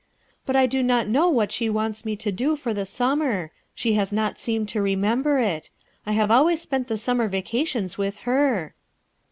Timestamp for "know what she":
1.07-1.69